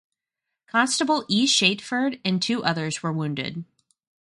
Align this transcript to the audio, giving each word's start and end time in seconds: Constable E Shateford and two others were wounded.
Constable 0.65 1.25
E 1.27 1.45
Shateford 1.45 2.19
and 2.25 2.41
two 2.41 2.63
others 2.63 3.03
were 3.03 3.11
wounded. 3.13 3.63